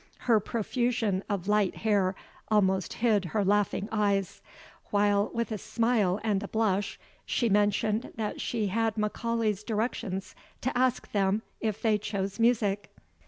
[0.25, 2.15] Her profusion of light hair
[2.49, 4.41] almost hid her laughing eyes,
[4.89, 10.75] while, with a smile and a blush, she mentioned that she had M'Aulay's directions to
[10.75, 12.89] ask them if they chose music.